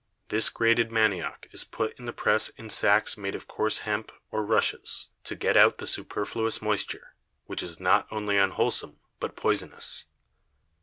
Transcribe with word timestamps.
This 0.29 0.49
grated 0.49 0.89
Manioc 0.91 1.45
is 1.51 1.63
put 1.63 1.95
in 1.99 2.05
the 2.05 2.11
Press 2.11 2.49
in 2.57 2.71
Sacks 2.71 3.19
made 3.19 3.35
of 3.35 3.45
coarse 3.47 3.81
Hemp, 3.85 4.11
or 4.31 4.43
Rushes, 4.43 5.11
to 5.25 5.35
get 5.35 5.55
out 5.55 5.77
the 5.77 5.85
superfluous 5.85 6.59
Moisture, 6.59 7.13
which 7.45 7.61
is 7.61 7.79
not 7.79 8.07
only 8.09 8.35
unwholesome, 8.39 8.97
but 9.19 9.35
poisonous. 9.35 10.05